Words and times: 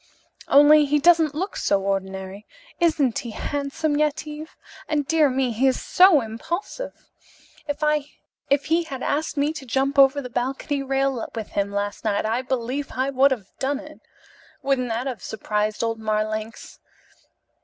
Only 0.47 0.85
he 0.85 0.97
doesn't 0.97 1.35
look 1.35 1.55
so 1.55 1.83
ordinary. 1.83 2.47
Isn't 2.79 3.19
he 3.19 3.29
handsome, 3.29 3.95
Yetive? 3.97 4.55
And, 4.89 5.05
dear 5.05 5.29
me, 5.29 5.51
he 5.51 5.67
is 5.67 5.79
so 5.79 6.21
impulsive! 6.21 7.07
If 7.67 8.65
he 8.65 8.83
had 8.85 9.03
asked 9.03 9.37
me 9.37 9.53
to 9.53 9.63
jump 9.63 9.99
over 9.99 10.19
the 10.19 10.27
balcony 10.31 10.81
rail 10.81 11.23
with 11.35 11.49
him 11.49 11.71
last 11.71 12.03
night, 12.03 12.25
I 12.25 12.41
believe 12.41 12.93
I 12.93 13.11
would 13.11 13.29
have 13.29 13.55
done 13.59 13.77
it. 13.77 13.99
Wouldn't 14.63 14.89
that 14.89 15.05
have 15.05 15.21
surprised 15.21 15.83
old 15.83 15.99
Marlanx?" 15.99 16.79